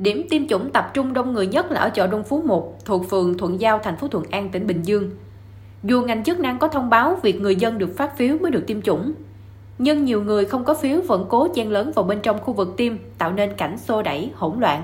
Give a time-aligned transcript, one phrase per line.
[0.00, 3.10] Điểm tiêm chủng tập trung đông người nhất là ở chợ Đông Phú 1, thuộc
[3.10, 5.10] phường Thuận Giao, thành phố Thuận An, tỉnh Bình Dương.
[5.82, 8.64] Dù ngành chức năng có thông báo việc người dân được phát phiếu mới được
[8.66, 9.12] tiêm chủng,
[9.78, 12.74] nhưng nhiều người không có phiếu vẫn cố chen lớn vào bên trong khu vực
[12.76, 14.82] tiêm, tạo nên cảnh xô đẩy, hỗn loạn.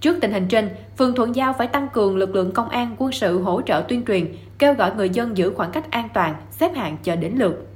[0.00, 0.68] Trước tình hình trên,
[0.98, 4.04] phường Thuận Giao phải tăng cường lực lượng công an quân sự hỗ trợ tuyên
[4.04, 7.66] truyền, kêu gọi người dân giữ khoảng cách an toàn, xếp hàng chờ đến lượt.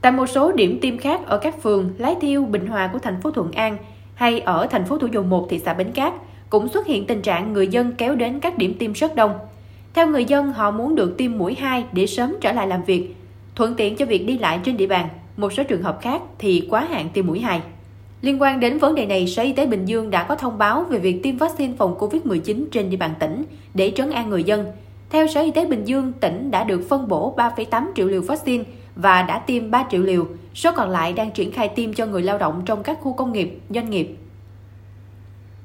[0.00, 3.20] Tại một số điểm tiêm khác ở các phường Lái Thiêu, Bình Hòa của thành
[3.20, 3.78] phố Thuận An
[4.18, 6.12] hay ở thành phố Thủ Dầu Một thị xã Bến Cát
[6.50, 9.32] cũng xuất hiện tình trạng người dân kéo đến các điểm tiêm rất đông.
[9.94, 13.14] Theo người dân, họ muốn được tiêm mũi 2 để sớm trở lại làm việc,
[13.54, 15.08] thuận tiện cho việc đi lại trên địa bàn.
[15.36, 17.62] Một số trường hợp khác thì quá hạn tiêm mũi 2.
[18.22, 20.84] Liên quan đến vấn đề này, Sở Y tế Bình Dương đã có thông báo
[20.84, 23.44] về việc tiêm vaccine phòng COVID-19 trên địa bàn tỉnh
[23.74, 24.66] để trấn an người dân.
[25.10, 28.64] Theo Sở Y tế Bình Dương, tỉnh đã được phân bổ 3,8 triệu liều vaccine
[28.96, 30.26] và đã tiêm 3 triệu liều,
[30.58, 33.32] số còn lại đang triển khai tiêm cho người lao động trong các khu công
[33.32, 34.16] nghiệp, doanh nghiệp.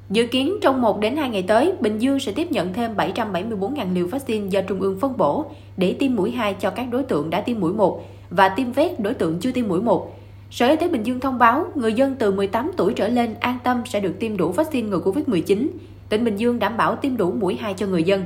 [0.09, 3.93] Dự kiến trong 1 đến 2 ngày tới, Bình Dương sẽ tiếp nhận thêm 774.000
[3.93, 5.45] liều vaccine do Trung ương phân bổ
[5.77, 8.99] để tiêm mũi 2 cho các đối tượng đã tiêm mũi 1 và tiêm vét
[8.99, 10.15] đối tượng chưa tiêm mũi 1.
[10.51, 13.57] Sở Y tế Bình Dương thông báo người dân từ 18 tuổi trở lên an
[13.63, 15.67] tâm sẽ được tiêm đủ vaccine ngừa Covid-19.
[16.09, 18.23] Tỉnh Bình Dương đảm bảo tiêm đủ mũi 2 cho người dân.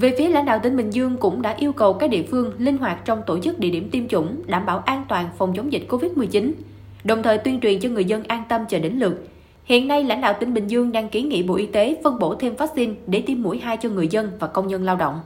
[0.00, 2.78] Về phía lãnh đạo tỉnh Bình Dương cũng đã yêu cầu các địa phương linh
[2.78, 5.86] hoạt trong tổ chức địa điểm tiêm chủng, đảm bảo an toàn phòng chống dịch
[5.88, 6.52] Covid-19,
[7.04, 9.28] đồng thời tuyên truyền cho người dân an tâm chờ đến lượt.
[9.64, 12.34] Hiện nay, lãnh đạo tỉnh Bình Dương đang kiến nghị Bộ Y tế phân bổ
[12.34, 15.20] thêm vaccine để tiêm mũi 2 cho người dân và công nhân lao động.